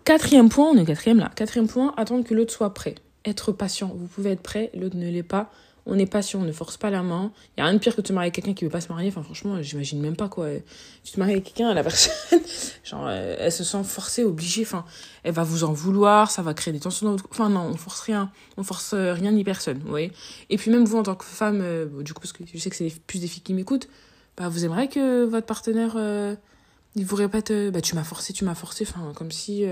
Quatrième 0.06 0.48
point, 0.50 0.69
on 0.69 0.78
est 0.78 0.86
quatrième 0.86 1.19
là. 1.19 1.31
Quatrième 1.36 1.68
point, 1.68 1.94
attendre 1.98 2.24
que 2.24 2.34
l'autre 2.34 2.54
soit 2.54 2.74
prêt. 2.74 2.95
Être 3.25 3.51
patient. 3.51 3.92
Vous 3.94 4.07
pouvez 4.07 4.31
être 4.31 4.42
prêt, 4.42 4.72
l'autre 4.74 4.95
ne 4.95 5.10
l'est 5.10 5.24
pas 5.24 5.51
on 5.88 5.98
est 5.98 6.06
patient, 6.06 6.42
on 6.42 6.44
ne 6.44 6.51
force 6.51 6.75
pas 6.78 6.89
la 6.89 7.01
main. 7.01 7.31
Il 7.56 7.62
y 7.62 7.63
a 7.63 7.66
rien 7.66 7.74
de 7.74 7.80
pire 7.80 7.95
que 7.95 8.01
de 8.01 8.07
te 8.07 8.13
marier 8.13 8.28
avec 8.28 8.36
quelqu'un 8.36 8.54
qui 8.54 8.66
veut 8.66 8.72
pas 8.72 8.81
se 8.81 8.89
marier. 8.89 9.07
Enfin, 9.07 9.24
franchement, 9.24 9.62
j'imagine 9.62 10.01
même 10.01 10.18
pas 10.18 10.28
quoi. 10.28 10.50
Tu 11.04 11.13
te 11.13 11.19
maries 11.19 11.34
avec 11.34 11.45
quelqu'un, 11.45 11.74
la 11.74 11.81
personne, 11.81 12.39
genre, 12.84 13.06
euh, 13.07 13.38
elle 13.39 13.51
se 13.51 13.63
sent 13.63 13.84
forcée, 13.86 14.25
obligée. 14.25 14.63
Enfin, 14.63 14.86
elle 15.24 15.34
va 15.34 15.44
vous 15.44 15.63
en 15.63 15.72
vouloir, 15.72 16.30
ça 16.30 16.42
va 16.42 16.54
créer 16.54 16.74
des 16.74 16.81
tensions. 16.81 17.16
Enfin, 17.31 17.50
non, 17.50 17.62
on 17.62 17.78
force 17.78 18.01
rien. 18.01 18.30
On 18.57 18.63
force 18.63 18.92
euh, 18.94 19.13
rien 19.13 19.31
ni 19.31 19.45
personne, 19.45 19.80
vous 19.80 19.89
voyez. 19.89 20.12
Et 20.50 20.57
puis, 20.57 20.69
même 20.72 20.84
vous, 20.84 20.98
en 20.98 21.04
tant 21.04 21.16
que 21.16 21.24
femme, 21.24 21.62
euh, 21.62 21.86
du 22.04 22.13
coup, 22.13 22.19
parce 22.19 22.33
que 22.33 22.44
je 22.54 22.60
sais 22.60 22.69
que 22.69 22.75
c'est 22.75 22.94
plus 23.07 23.19
des 23.19 23.28
filles 23.28 23.44
qui 23.44 23.54
m'écoutent, 23.54 23.88
bah, 24.36 24.50
vous 24.50 24.66
aimeriez 24.66 24.90
que 24.90 25.24
votre 25.24 25.48
partenaire, 25.48 25.98
il 26.95 27.06
vous 27.06 27.16
répète, 27.16 27.51
bah, 27.72 27.81
tu 27.81 27.95
m'as 27.95 28.04
forcé, 28.04 28.33
tu 28.33 28.44
m'as 28.44 28.56
forcé. 28.56 28.86
Comme 29.16 29.31
si 29.31 29.63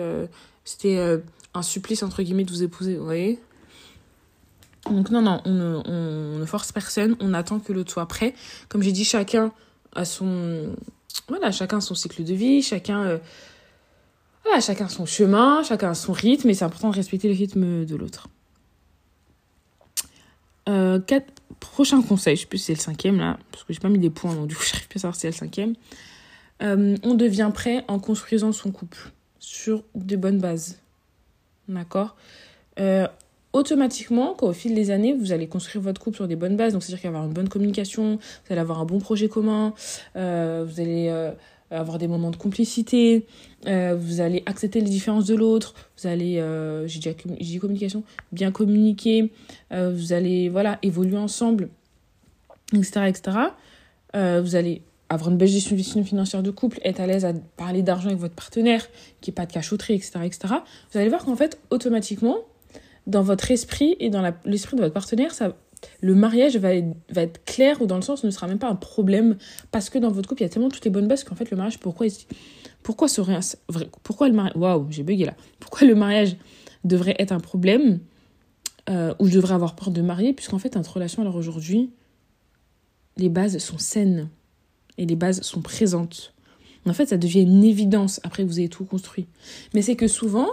c'était 0.64 1.20
un 1.54 1.62
supplice, 1.62 2.04
entre 2.04 2.24
guillemets, 2.24 2.46
de 2.46 2.52
vous 2.52 2.64
épouser, 2.64 2.96
vous 2.96 3.06
voyez. 3.06 3.40
Donc 4.90 5.10
non, 5.10 5.22
non, 5.22 5.42
on 5.46 6.40
ne, 6.40 6.46
force 6.46 6.72
personne, 6.72 7.16
on 7.20 7.34
attend 7.34 7.60
que 7.60 7.74
l'autre 7.74 7.92
soit 7.92 8.08
prêt. 8.08 8.36
Comme 8.70 8.84
j'ai 8.84 8.92
dit, 8.92 9.06
chacun 9.06 9.52
a 9.94 10.06
son... 10.06 10.76
Voilà, 11.28 11.52
chacun 11.52 11.82
son 11.82 11.96
cycle 11.96 12.24
de 12.24 12.34
vie, 12.34 12.62
chacun... 12.62 13.04
Euh, 13.04 13.18
voilà, 14.44 14.60
chacun 14.60 14.88
son 14.88 15.08
chemin, 15.08 15.64
chacun 15.64 15.96
son 15.96 16.14
rythme, 16.14 16.50
et 16.50 16.54
c'est 16.54 16.66
important 16.66 16.92
de 16.92 16.96
respecter 16.96 17.28
le 17.28 17.34
rythme 17.34 17.86
de 17.86 17.96
l'autre. 17.96 18.28
Euh, 20.70 21.00
quatre... 21.00 21.32
Prochain 21.60 22.02
conseil, 22.02 22.36
je 22.36 22.42
sais 22.42 22.48
plus 22.48 22.58
si 22.58 22.66
c'est 22.66 22.74
le 22.74 22.80
cinquième 22.80 23.18
là, 23.18 23.40
parce 23.52 23.64
que 23.64 23.74
j'ai 23.74 23.80
pas 23.80 23.90
mis 23.90 23.98
des 24.00 24.10
points, 24.10 24.36
donc 24.36 24.48
du 24.48 24.56
coup 24.56 24.64
j'arrive 24.72 24.88
plus 24.88 24.98
à 24.98 25.02
savoir 25.02 25.16
si 25.16 25.22
c'est 25.22 25.28
le 25.28 25.34
cinquième. 25.34 25.74
Euh, 26.62 26.98
on 27.04 27.14
devient 27.16 27.52
prêt 27.54 27.84
en 27.88 28.00
construisant 28.00 28.52
son 28.52 28.72
couple 28.72 29.12
sur 29.40 29.84
de 29.96 30.16
bonnes 30.16 30.40
bases. 30.40 30.80
D'accord? 31.68 32.16
Automatiquement, 33.56 34.36
quand 34.38 34.48
au 34.48 34.54
fil 34.54 34.76
des 34.76 34.92
années, 34.92 35.14
vous 35.14 35.32
allez 35.32 35.48
construire 35.48 35.82
votre 35.82 36.02
couple 36.02 36.18
sur 36.18 36.28
des 36.28 36.36
bonnes 36.36 36.58
bases, 36.58 36.74
donc 36.74 36.84
c'est-à-dire 36.84 37.00
qu'il 37.00 37.10
va 37.10 37.14
y 37.14 37.16
avoir 37.16 37.26
une 37.26 37.34
bonne 37.34 37.48
communication, 37.48 38.18
vous 38.18 38.52
allez 38.52 38.60
avoir 38.60 38.82
un 38.82 38.86
bon 38.86 39.00
projet 39.00 39.30
commun, 39.30 39.74
euh, 40.18 40.66
vous 40.68 40.82
allez 40.82 41.08
euh, 41.08 41.32
avoir 41.72 41.98
des 41.98 42.10
moments 42.10 42.32
de 42.32 42.36
complicité, 42.36 43.26
euh, 43.66 43.96
vous 43.98 44.20
allez 44.20 44.44
accepter 44.46 44.82
les 44.82 44.90
différences 44.90 45.26
de 45.26 45.36
l'autre, 45.36 45.74
vous 45.98 46.06
allez, 46.06 46.44
j'ai 46.88 47.16
dit 47.40 47.58
communication, 47.60 48.04
bien 48.34 48.52
communiquer, 48.52 49.32
vous 49.72 50.12
allez 50.12 50.50
voilà 50.50 50.78
évoluer 50.82 51.18
ensemble, 51.18 51.70
etc. 52.74 53.06
etc. 53.08 53.38
vous 54.14 54.56
allez 54.58 54.82
avoir 55.08 55.30
une 55.32 55.38
belle 55.38 55.48
gestion 55.48 56.04
financière 56.04 56.44
de 56.44 56.52
couple, 56.52 56.82
être 56.84 57.00
à 57.00 57.08
l'aise 57.08 57.24
à 57.24 57.32
parler 57.56 57.84
d'argent 57.84 58.08
avec 58.08 58.20
votre 58.20 58.36
partenaire, 58.36 58.86
qui 59.22 59.30
n'est 59.30 59.36
pas 59.36 59.46
de 59.46 59.54
cachotterie, 59.54 59.94
etc., 59.94 60.20
etc. 60.26 60.56
Vous 60.92 61.00
allez 61.00 61.10
voir 61.10 61.24
qu'en 61.24 61.38
fait, 61.38 61.58
automatiquement, 61.70 62.40
dans 63.08 63.22
votre 63.22 63.52
esprit 63.52 63.96
et 64.00 64.10
dans 64.10 64.34
l'esprit 64.46 64.76
de 64.76 64.82
votre 64.82 64.94
partenaire, 64.94 65.34
ça, 65.34 65.56
le 66.02 66.16
mariage 66.16 66.58
va 66.58 66.74
être, 66.74 67.46
clair 67.46 67.82
ou 67.82 67.86
dans 67.86 67.96
le 67.96 68.02
sens 68.02 68.24
ne 68.24 68.32
sera 68.32 68.48
même 68.48 68.60
pas 68.60 68.70
un 68.70 68.76
problème 68.76 69.38
parce 69.72 69.90
que 69.90 70.00
dans 70.00 70.12
votre 70.12 70.28
couple, 70.28 70.42
il 70.42 70.46
y 70.46 70.48
a 70.48 70.50
tellement 70.50 70.70
toutes 70.70 70.86
les 70.86 70.92
bonnes 70.92 71.08
bases 71.08 71.24
qu'en 71.24 71.36
fait, 71.36 71.52
le 71.52 71.58
mariage, 71.58 71.80
pourquoi, 71.80 72.08
pourquoi 72.84 73.08
serait 73.08 73.40
pourquoi 74.04 74.28
le 74.28 74.34
mariage, 74.34 74.58
waouh, 74.58 74.88
j'ai 74.90 75.04
bugué 75.04 75.26
là, 75.26 75.36
pourquoi 75.60 75.88
le 75.88 75.96
mariage 75.96 76.36
devrait 76.84 77.16
être 77.20 77.32
un 77.32 77.40
problème 77.40 78.00
euh, 78.90 79.14
ou 79.20 79.28
je 79.28 79.34
devrais 79.34 79.56
avoir 79.56 79.76
peur 79.76 79.92
de 79.92 80.02
marier, 80.02 80.34
puisqu'en 80.34 80.60
fait, 80.60 80.76
notre 80.76 80.94
relation, 80.94 81.22
alors 81.22 81.36
aujourd'hui, 81.36 81.92
les 83.18 83.30
bases 83.30 83.58
sont 83.58 83.80
saines 83.80 84.30
et 84.98 85.06
les 85.06 85.16
bases 85.16 85.42
sont 85.42 85.62
présentes. 85.62 86.34
En 86.88 86.94
fait, 86.94 87.08
ça 87.08 87.18
devient 87.18 87.42
une 87.42 87.64
évidence 87.64 88.20
après 88.24 88.44
que 88.44 88.48
vous 88.48 88.60
avez 88.60 88.70
tout 88.70 88.86
construit. 88.86 89.26
Mais 89.74 89.82
c'est 89.82 89.96
que 89.96 90.08
souvent, 90.08 90.48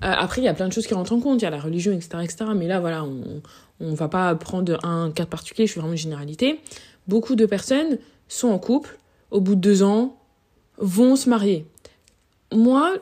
après, 0.00 0.40
il 0.40 0.44
y 0.44 0.48
a 0.48 0.54
plein 0.54 0.68
de 0.68 0.72
choses 0.72 0.86
qui 0.86 0.94
rentrent 0.94 1.12
en 1.12 1.20
compte. 1.20 1.40
Il 1.40 1.44
y 1.44 1.48
a 1.48 1.50
la 1.50 1.60
religion, 1.60 1.92
etc., 1.92 2.18
etc. 2.22 2.44
Mais 2.54 2.66
là, 2.66 2.80
voilà, 2.80 3.04
on 3.04 3.40
ne 3.80 3.94
va 3.94 4.08
pas 4.08 4.34
prendre 4.34 4.84
un 4.84 5.10
cas 5.10 5.26
particulier. 5.26 5.66
Je 5.66 5.72
fais 5.72 5.80
vraiment 5.80 5.94
une 5.94 5.98
généralité. 5.98 6.60
Beaucoup 7.06 7.34
de 7.34 7.46
personnes 7.46 7.98
sont 8.28 8.48
en 8.48 8.58
couple. 8.58 8.98
Au 9.30 9.40
bout 9.40 9.54
de 9.56 9.60
deux 9.60 9.82
ans, 9.82 10.16
vont 10.78 11.16
se 11.16 11.28
marier. 11.28 11.66
Moi, 12.52 12.94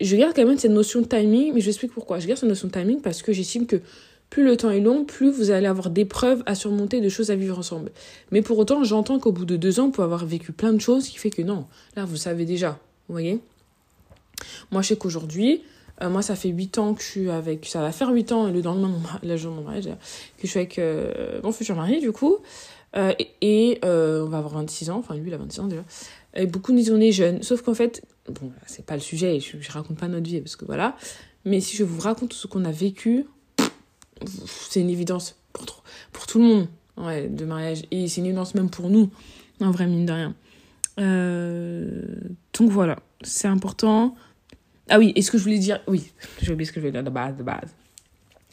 je 0.00 0.16
garde 0.16 0.34
quand 0.34 0.46
même 0.46 0.58
cette 0.58 0.70
notion 0.70 1.00
de 1.00 1.06
timing, 1.06 1.52
mais 1.52 1.60
je 1.60 1.68
explique 1.68 1.92
pourquoi. 1.92 2.18
Je 2.18 2.26
garde 2.26 2.38
cette 2.38 2.48
notion 2.48 2.68
de 2.68 2.72
timing 2.72 3.00
parce 3.00 3.20
que 3.22 3.32
j'estime 3.32 3.66
que 3.66 3.80
plus 4.30 4.44
le 4.44 4.56
temps 4.56 4.70
est 4.70 4.80
long, 4.80 5.04
plus 5.04 5.30
vous 5.30 5.50
allez 5.50 5.66
avoir 5.66 5.90
des 5.90 6.04
preuves 6.04 6.42
à 6.46 6.54
surmonter, 6.54 7.00
de 7.00 7.08
choses 7.08 7.30
à 7.30 7.34
vivre 7.34 7.58
ensemble. 7.58 7.90
Mais 8.30 8.42
pour 8.42 8.58
autant, 8.58 8.84
j'entends 8.84 9.18
qu'au 9.18 9.32
bout 9.32 9.44
de 9.44 9.56
deux 9.56 9.80
ans, 9.80 9.86
vous 9.86 9.92
pouvez 9.92 10.04
avoir 10.04 10.24
vécu 10.24 10.52
plein 10.52 10.72
de 10.72 10.80
choses 10.80 11.08
qui 11.08 11.18
fait 11.18 11.30
que 11.30 11.42
non, 11.42 11.66
là, 11.96 12.04
vous 12.04 12.16
savez 12.16 12.44
déjà. 12.44 12.78
Vous 13.08 13.14
voyez? 13.14 13.40
Moi, 14.70 14.82
je 14.82 14.88
sais 14.88 14.96
qu'aujourd'hui, 14.96 15.62
euh, 16.02 16.08
moi, 16.08 16.22
ça 16.22 16.36
fait 16.36 16.48
8 16.48 16.78
ans 16.78 16.94
que 16.94 17.02
je 17.02 17.06
suis 17.06 17.30
avec. 17.30 17.66
Ça 17.66 17.80
va 17.80 17.92
faire 17.92 18.10
8 18.10 18.32
ans, 18.32 18.48
le 18.48 18.60
lendemain, 18.60 18.92
la 19.22 19.36
jour 19.36 19.52
de 19.52 19.56
mon 19.56 19.64
mariage, 19.64 19.86
que 19.86 20.44
je 20.44 20.46
suis 20.46 20.58
avec 20.58 20.78
euh, 20.78 21.40
mon 21.42 21.52
futur 21.52 21.76
mari, 21.76 22.00
du 22.00 22.12
coup. 22.12 22.38
Euh, 22.96 23.12
et 23.42 23.78
on 23.82 24.26
va 24.26 24.38
avoir 24.38 24.54
26 24.54 24.90
ans, 24.90 24.98
enfin 24.98 25.14
lui, 25.14 25.28
il 25.28 25.34
a 25.34 25.38
26 25.38 25.60
ans 25.60 25.66
déjà. 25.66 25.84
Et 26.34 26.46
beaucoup 26.46 26.72
nous 26.72 26.78
disent 26.78 26.92
on 26.92 27.00
est 27.00 27.12
jeunes. 27.12 27.42
Sauf 27.42 27.62
qu'en 27.62 27.74
fait, 27.74 28.02
bon, 28.28 28.52
c'est 28.66 28.84
pas 28.84 28.94
le 28.94 29.00
sujet, 29.00 29.40
je, 29.40 29.56
je 29.60 29.72
raconte 29.72 29.98
pas 29.98 30.08
notre 30.08 30.28
vie, 30.28 30.40
parce 30.40 30.56
que 30.56 30.64
voilà. 30.64 30.96
Mais 31.44 31.60
si 31.60 31.76
je 31.76 31.84
vous 31.84 32.00
raconte 32.00 32.32
ce 32.32 32.46
qu'on 32.46 32.64
a 32.64 32.70
vécu, 32.70 33.26
c'est 34.46 34.80
une 34.80 34.90
évidence 34.90 35.36
pour, 35.52 35.66
pour 36.12 36.26
tout 36.26 36.38
le 36.38 36.44
monde, 36.44 36.66
ouais, 36.96 37.28
de 37.28 37.44
mariage. 37.44 37.82
Et 37.90 38.08
c'est 38.08 38.20
une 38.20 38.26
évidence 38.26 38.54
même 38.54 38.70
pour 38.70 38.88
nous, 38.88 39.10
en 39.60 39.70
vrai, 39.70 39.86
mine 39.86 40.06
de 40.06 40.12
rien. 40.12 40.34
donc 42.58 42.70
voilà, 42.70 42.98
c'est 43.22 43.48
important. 43.48 44.14
Ah 44.88 44.98
oui, 44.98 45.12
et 45.14 45.22
ce 45.22 45.30
que 45.30 45.38
je 45.38 45.42
voulais 45.42 45.58
dire, 45.58 45.80
oui, 45.86 46.10
j'ai 46.40 46.52
oublié 46.52 46.66
ce 46.66 46.72
que 46.72 46.80
je 46.80 46.86
voulais 46.86 46.92
dire 46.92 47.04
de 47.04 47.10
base, 47.10 47.36
de 47.36 47.42
base. 47.42 47.74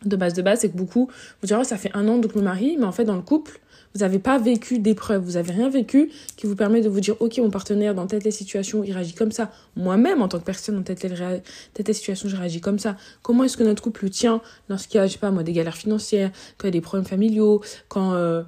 de 0.04 0.16
base 0.16 0.34
de 0.34 0.42
base, 0.42 0.60
c'est 0.60 0.70
que 0.70 0.78
beaucoup 0.78 1.10
vous 1.42 1.48
direz, 1.48 1.62
oh, 1.62 1.64
ça 1.64 1.78
fait 1.78 1.92
un 1.94 2.08
an 2.08 2.18
donc 2.18 2.36
le 2.36 2.42
mari, 2.42 2.76
mais 2.78 2.86
en 2.86 2.92
fait, 2.92 3.06
dans 3.06 3.16
le 3.16 3.22
couple, 3.22 3.60
vous 3.96 4.02
n'avez 4.02 4.20
pas 4.20 4.38
vécu 4.38 4.80
d'épreuve, 4.80 5.24
vous 5.24 5.34
n'avez 5.34 5.54
rien 5.54 5.70
vécu 5.70 6.12
qui 6.36 6.48
vous 6.48 6.56
permet 6.56 6.82
de 6.82 6.90
vous 6.90 7.00
dire, 7.00 7.16
ok, 7.22 7.38
mon 7.38 7.50
partenaire, 7.50 7.96
dans 7.96 8.06
telle 8.08 8.22
telle 8.22 8.34
situation, 8.34 8.84
il 8.84 8.92
réagit 8.92 9.14
comme 9.14 9.32
ça. 9.32 9.52
Moi-même, 9.78 10.22
en 10.22 10.28
tant 10.28 10.38
que 10.38 10.44
personne, 10.44 10.76
dans 10.76 10.84
telle 10.84 10.98
telle, 10.98 11.96
situation, 11.96 12.28
je 12.28 12.36
réagis 12.36 12.60
comme 12.60 12.78
ça. 12.78 12.98
Comment 13.22 13.46
est-ce 13.46 13.56
que 13.56 13.64
notre 13.64 13.82
couple 13.82 14.10
tient 14.10 14.42
lorsqu'il 14.68 14.98
y 14.98 15.02
a, 15.02 15.08
je 15.08 15.14
sais 15.14 15.20
pas 15.20 15.32
moi, 15.32 15.44
des 15.44 15.54
galères 15.54 15.78
financières, 15.78 16.32
quand 16.58 16.68
il 16.68 16.72
y 16.72 16.74
a 16.76 16.80
des 16.80 16.82
problèmes 16.82 17.08
familiaux, 17.08 17.62
quand... 17.88 18.14
Euh, 18.14 18.44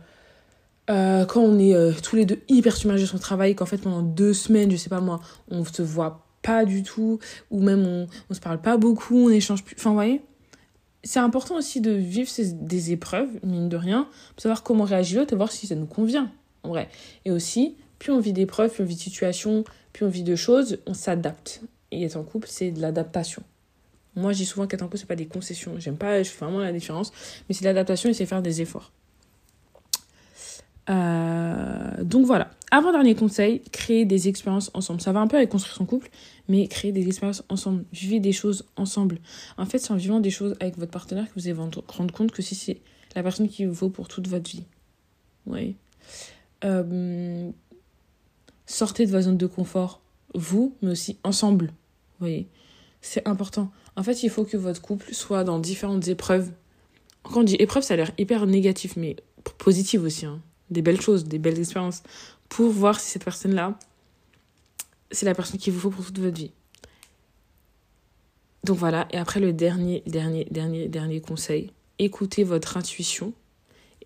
euh, 0.89 1.25
quand 1.25 1.41
on 1.41 1.60
est 1.60 1.75
euh, 1.75 1.91
tous 2.01 2.15
les 2.15 2.25
deux 2.25 2.39
hyper 2.48 2.75
submergés 2.75 3.06
sur 3.06 3.15
le 3.15 3.22
travail, 3.22 3.56
qu'en 3.56 3.65
fait 3.65 3.77
pendant 3.77 4.01
deux 4.01 4.34
semaines, 4.34 4.72
je 4.72 4.77
sais 4.77 4.89
pas 4.89 5.01
moi, 5.01 5.20
on 5.51 5.65
se 5.65 5.82
voit 5.82 6.26
pas 6.41 6.65
du 6.65 6.84
tout, 6.84 7.20
ou 7.51 7.62
même 7.62 7.86
on, 7.86 8.08
on 8.29 8.34
se 8.34 8.39
parle 8.39 8.62
pas 8.62 8.77
beaucoup, 8.77 9.27
on 9.27 9.29
échange 9.29 9.63
plus. 9.63 9.75
Enfin, 9.77 9.89
vous 9.89 9.96
voyez, 9.96 10.22
c'est 11.03 11.20
important 11.20 11.56
aussi 11.56 11.82
de 11.82 11.91
vivre 11.91 12.29
ces, 12.29 12.53
des 12.53 12.91
épreuves, 12.91 13.29
mine 13.44 13.70
de 13.70 13.77
rien, 13.77 14.08
pour 14.36 14.41
savoir 14.41 14.63
comment 14.63 14.84
réagir 14.84 15.20
l'autre 15.20 15.34
et 15.34 15.38
voir 15.38 15.51
si 15.51 15.67
ça 15.67 15.75
nous 15.75 15.86
convient, 15.86 16.32
en 16.63 16.70
vrai. 16.70 16.89
Et 17.25 17.32
aussi, 17.32 17.75
plus 18.00 18.12
on 18.12 18.20
vit 18.20 18.34
d'épreuves, 18.34 18.72
plus 18.72 18.84
on 18.84 18.86
vit 18.86 18.96
de 18.96 19.00
situations, 19.00 19.63
plus 19.94 20.06
on 20.06 20.10
vit 20.10 20.24
de 20.24 20.36
choses, 20.36 20.79
on 20.86 20.94
s'adapte. 20.94 21.62
Et 21.91 22.03
être 22.03 22.17
en 22.17 22.24
couple, 22.24 22.48
c'est 22.50 22.72
de 22.72 22.82
l'adaptation. 22.82 23.41
Moi, 24.15 24.34
je 24.34 24.39
dis 24.39 24.46
souvent 24.46 24.67
qu'être 24.67 24.82
en 24.82 24.86
couple, 24.86 24.98
c'est 24.98 25.08
pas 25.08 25.15
des 25.15 25.27
concessions. 25.27 25.79
J'aime 25.79 25.98
pas, 25.98 26.24
je 26.24 26.29
fais 26.29 26.44
vraiment 26.44 26.60
la 26.60 26.74
différence, 26.74 27.13
mais 27.48 27.56
c'est 27.56 27.65
l'adaptation 27.65 28.10
et 28.10 28.13
c'est 28.13 28.25
faire 28.25 28.41
des 28.41 28.62
efforts. 28.62 28.91
Euh, 30.89 32.03
donc 32.03 32.25
voilà. 32.25 32.51
Avant-dernier 32.72 33.15
conseil, 33.15 33.62
créer 33.72 34.06
des 34.06 34.27
expériences 34.27 34.72
ensemble. 34.74 35.01
Ça 35.01 35.12
va 35.12 35.20
un 35.20 35.27
peu 35.27 35.38
avec 35.38 35.50
construire 35.50 35.75
son 35.75 35.86
couple, 35.86 36.10
mais 36.48 36.67
créer 36.67 36.91
des 36.91 37.08
expériences 37.08 37.44
ensemble. 37.50 37.86
Vivez 37.94 38.20
des 38.20 38.34
choses 38.34 38.65
ensemble. 38.75 39.20
En 39.58 39.65
fait, 39.65 39.79
c'est 39.79 39.91
en 39.91 39.96
vivant 39.96 40.20
des 40.20 40.29
choses 40.29 40.56
avec 40.60 40.77
votre 40.77 40.91
partenaire 40.91 41.25
que 41.25 41.39
vous 41.39 41.48
allez 41.48 41.53
vous 41.53 41.70
rendre 41.88 42.13
compte 42.13 42.32
que 42.32 42.41
si 42.41 42.56
c'est 42.56 42.82
la 43.15 43.24
personne 43.24 43.48
qui 43.48 43.65
vous 43.65 43.74
vaut 43.74 43.89
pour 43.89 44.08
toute 44.08 44.27
votre 44.27 44.50
vie. 44.50 44.63
Oui. 45.46 45.75
Euh, 46.63 47.50
sortez 48.65 49.06
de 49.06 49.12
votre 49.12 49.24
zone 49.24 49.38
de 49.38 49.48
confort, 49.48 50.01
vous, 50.34 50.75
mais 50.82 50.91
aussi 50.91 51.17
ensemble. 51.24 51.67
Vous 51.67 52.27
voyez 52.27 52.48
C'est 53.01 53.27
important. 53.27 53.72
En 53.96 54.03
fait, 54.03 54.24
il 54.24 54.29
faut 54.29 54.44
que 54.44 54.58
votre 54.58 54.82
couple 54.82 55.13
soit 55.13 55.44
dans 55.44 55.60
différentes 55.60 56.08
épreuves. 56.08 56.51
Quand 57.24 57.41
on 57.41 57.44
dit 57.44 57.56
épreuve, 57.60 57.84
ça 57.84 57.94
a 57.94 57.98
l'air 57.98 58.12
hyper 58.17 58.46
négatif, 58.46 58.96
mais 58.98 59.15
positif 59.58 60.01
aussi. 60.01 60.25
Hein 60.25 60.41
des 60.69 60.81
belles 60.81 61.01
choses, 61.01 61.25
des 61.25 61.39
belles 61.39 61.59
expériences, 61.59 62.03
pour 62.50 62.71
voir 62.71 63.00
si 63.00 63.09
cette 63.09 63.24
personne-là, 63.24 63.77
c'est 65.12 65.25
la 65.25 65.36
personne 65.36 65.59
qu'il 65.59 65.74
vous 65.74 65.79
faut 65.79 65.89
pour 65.89 66.05
toute 66.05 66.19
votre 66.19 66.38
vie. 66.38 66.51
Donc 68.63 68.77
voilà, 68.77 69.07
et 69.12 69.17
après 69.17 69.39
le 69.39 69.53
dernier, 69.53 70.03
dernier, 70.05 70.45
dernier, 70.51 70.88
dernier 70.89 71.21
conseil, 71.21 71.71
écoutez 72.00 72.43
votre 72.43 72.75
intuition, 72.75 73.33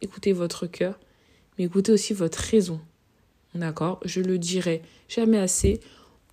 écoutez 0.01 0.33
votre 0.33 0.67
cœur, 0.67 0.99
mais 1.57 1.65
écoutez 1.65 1.91
aussi 1.91 2.13
votre 2.13 2.39
raison. 2.39 2.79
D'accord? 3.55 3.99
Je 4.05 4.21
le 4.21 4.37
dirai 4.37 4.81
jamais 5.09 5.39
assez, 5.39 5.79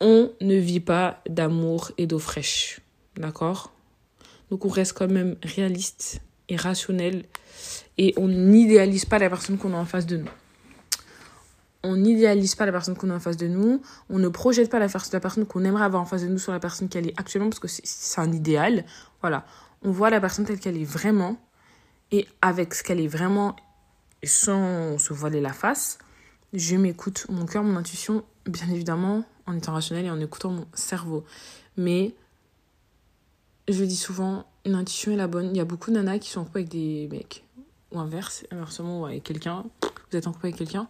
on 0.00 0.30
ne 0.40 0.54
vit 0.56 0.80
pas 0.80 1.22
d'amour 1.28 1.90
et 1.98 2.06
d'eau 2.06 2.18
fraîche. 2.18 2.80
D'accord? 3.16 3.72
Donc 4.50 4.64
on 4.64 4.68
reste 4.68 4.92
quand 4.92 5.10
même 5.10 5.36
réaliste 5.42 6.20
et 6.48 6.56
rationnel 6.56 7.24
et 7.98 8.14
on 8.16 8.28
n'idéalise 8.28 9.04
pas 9.04 9.18
la 9.18 9.28
personne 9.28 9.58
qu'on 9.58 9.74
a 9.74 9.76
en 9.76 9.84
face 9.84 10.06
de 10.06 10.18
nous. 10.18 10.30
On 11.82 11.96
n'idéalise 11.96 12.54
pas 12.54 12.66
la 12.66 12.72
personne 12.72 12.96
qu'on 12.96 13.10
a 13.10 13.16
en 13.16 13.20
face 13.20 13.36
de 13.36 13.46
nous. 13.46 13.82
On 14.10 14.18
ne 14.18 14.28
projette 14.28 14.70
pas 14.70 14.78
la, 14.78 14.88
la 15.12 15.20
personne 15.20 15.46
qu'on 15.46 15.64
aimerait 15.64 15.84
avoir 15.84 16.02
en 16.02 16.06
face 16.06 16.22
de 16.22 16.28
nous 16.28 16.38
sur 16.38 16.52
la 16.52 16.60
personne 16.60 16.88
qu'elle 16.88 17.08
est 17.08 17.18
actuellement 17.18 17.50
parce 17.50 17.60
que 17.60 17.68
c'est 17.68 18.20
un 18.20 18.32
idéal. 18.32 18.84
Voilà. 19.20 19.44
On 19.82 19.90
voit 19.90 20.10
la 20.10 20.20
personne 20.20 20.44
telle 20.44 20.58
qu'elle 20.58 20.76
est 20.76 20.84
vraiment 20.84 21.36
et 22.10 22.26
avec 22.42 22.74
ce 22.74 22.82
qu'elle 22.82 23.00
est 23.00 23.08
vraiment 23.08 23.54
sans 24.24 24.98
se 24.98 25.12
voiler 25.12 25.40
la 25.40 25.52
face. 25.52 25.98
Je 26.52 26.76
m'écoute 26.76 27.26
mon 27.28 27.46
cœur, 27.46 27.62
mon 27.62 27.76
intuition, 27.76 28.24
bien 28.46 28.68
évidemment, 28.70 29.24
en 29.46 29.56
étant 29.56 29.72
rationnel 29.72 30.06
et 30.06 30.10
en 30.10 30.20
écoutant 30.20 30.50
mon 30.50 30.66
cerveau. 30.74 31.24
Mais 31.76 32.14
je 33.68 33.84
dis 33.84 33.96
souvent, 33.96 34.46
l'intuition 34.72 35.12
est 35.12 35.16
la 35.16 35.26
bonne. 35.26 35.50
Il 35.50 35.56
y 35.56 35.60
a 35.60 35.64
beaucoup 35.64 35.90
de 35.90 35.96
nanas 35.96 36.18
qui 36.18 36.30
sont 36.30 36.40
en 36.40 36.44
couple 36.44 36.58
avec 36.58 36.70
des 36.70 37.08
mecs. 37.10 37.44
Ou 37.92 37.98
inverse, 37.98 38.44
inversement, 38.50 39.06
avec 39.06 39.24
quelqu'un. 39.24 39.64
Vous 40.10 40.16
êtes 40.16 40.26
en 40.26 40.32
couple 40.32 40.46
avec 40.46 40.56
quelqu'un. 40.56 40.88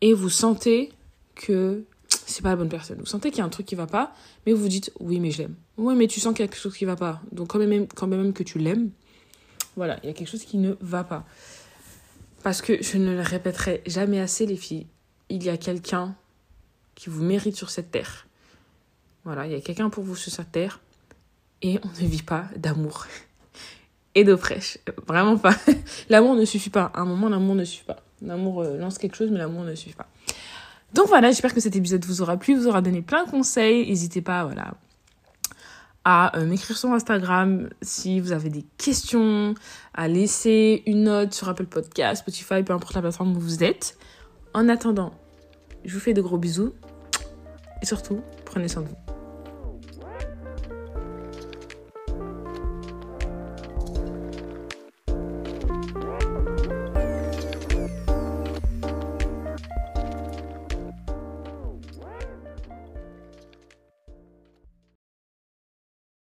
Et 0.00 0.12
vous 0.12 0.28
sentez 0.28 0.92
que 1.34 1.84
c'est 2.26 2.42
pas 2.42 2.50
la 2.50 2.56
bonne 2.56 2.68
personne. 2.68 2.98
Vous 2.98 3.06
sentez 3.06 3.30
qu'il 3.30 3.38
y 3.38 3.42
a 3.42 3.44
un 3.44 3.50
truc 3.50 3.66
qui 3.66 3.74
va 3.74 3.86
pas, 3.86 4.14
mais 4.46 4.52
vous 4.52 4.62
vous 4.62 4.68
dites 4.68 4.92
oui, 5.00 5.20
mais 5.20 5.30
je 5.30 5.42
l'aime. 5.42 5.54
Oui, 5.76 5.94
mais 5.94 6.06
tu 6.06 6.20
sens 6.20 6.34
qu'il 6.34 6.44
y 6.44 6.48
a 6.48 6.48
quelque 6.48 6.60
chose 6.60 6.76
qui 6.76 6.84
va 6.84 6.96
pas. 6.96 7.20
Donc, 7.32 7.48
quand 7.48 7.58
même, 7.58 7.86
quand 7.88 8.06
même 8.06 8.32
que 8.32 8.42
tu 8.42 8.58
l'aimes, 8.58 8.90
voilà, 9.76 9.98
il 10.02 10.06
y 10.06 10.10
a 10.10 10.12
quelque 10.12 10.28
chose 10.28 10.44
qui 10.44 10.58
ne 10.58 10.74
va 10.80 11.04
pas. 11.04 11.24
Parce 12.42 12.62
que 12.62 12.82
je 12.82 12.98
ne 12.98 13.14
le 13.14 13.22
répéterai 13.22 13.82
jamais 13.86 14.20
assez, 14.20 14.46
les 14.46 14.56
filles. 14.56 14.86
Il 15.30 15.42
y 15.42 15.48
a 15.48 15.56
quelqu'un 15.56 16.14
qui 16.94 17.10
vous 17.10 17.22
mérite 17.22 17.56
sur 17.56 17.70
cette 17.70 17.90
terre. 17.90 18.26
Voilà, 19.24 19.46
il 19.46 19.52
y 19.52 19.56
a 19.56 19.60
quelqu'un 19.60 19.90
pour 19.90 20.04
vous 20.04 20.16
sur 20.16 20.30
cette 20.30 20.52
terre 20.52 20.80
et 21.64 21.80
on 21.82 21.88
ne 21.88 22.08
vit 22.08 22.22
pas 22.22 22.44
d'amour 22.56 23.06
et 24.14 24.22
d'eau 24.22 24.36
fraîche. 24.36 24.78
Vraiment 25.08 25.38
pas. 25.38 25.56
L'amour 26.10 26.36
ne 26.36 26.44
suffit 26.44 26.70
pas. 26.70 26.92
À 26.94 27.00
un 27.00 27.04
moment, 27.04 27.28
l'amour 27.28 27.56
ne 27.56 27.64
suffit 27.64 27.84
pas. 27.84 27.96
L'amour 28.22 28.62
euh, 28.62 28.78
lance 28.78 28.98
quelque 28.98 29.16
chose, 29.16 29.30
mais 29.30 29.38
l'amour 29.38 29.64
ne 29.64 29.74
suffit 29.74 29.96
pas. 29.96 30.06
Donc 30.92 31.08
voilà, 31.08 31.30
j'espère 31.30 31.52
que 31.52 31.60
cet 31.60 31.74
épisode 31.74 32.04
vous 32.04 32.22
aura 32.22 32.36
plu, 32.36 32.54
vous 32.54 32.68
aura 32.68 32.80
donné 32.80 33.02
plein 33.02 33.24
de 33.24 33.30
conseils. 33.30 33.88
N'hésitez 33.88 34.20
pas, 34.20 34.44
voilà, 34.44 34.74
à 36.04 36.38
euh, 36.38 36.46
m'écrire 36.46 36.76
sur 36.76 36.92
Instagram 36.92 37.70
si 37.82 38.20
vous 38.20 38.32
avez 38.32 38.50
des 38.50 38.64
questions, 38.78 39.54
à 39.94 40.06
laisser 40.06 40.82
une 40.86 41.04
note 41.04 41.34
sur 41.34 41.48
Apple 41.48 41.66
Podcast, 41.66 42.20
Spotify, 42.20 42.62
peu 42.62 42.74
importe 42.74 42.94
la 42.94 43.00
plateforme 43.00 43.36
où 43.36 43.40
vous 43.40 43.64
êtes. 43.64 43.98
En 44.52 44.68
attendant, 44.68 45.12
je 45.84 45.94
vous 45.94 46.00
fais 46.00 46.14
de 46.14 46.22
gros 46.22 46.38
bisous 46.38 46.72
et 47.82 47.86
surtout, 47.86 48.20
prenez 48.44 48.68
soin 48.68 48.82
de 48.82 48.88
vous. 48.88 49.03